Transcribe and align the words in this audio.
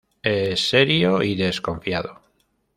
Es 0.23 0.67
serio 0.69 1.21
y 1.21 1.35
desconfiado. 1.35 2.21